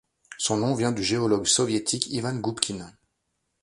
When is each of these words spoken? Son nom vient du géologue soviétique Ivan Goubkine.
Son 0.39 0.57
nom 0.57 0.73
vient 0.73 0.91
du 0.93 1.03
géologue 1.03 1.45
soviétique 1.45 2.07
Ivan 2.07 2.35
Goubkine. 2.37 2.91